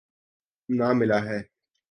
[0.69, 1.39] نہ ملاح ہے۔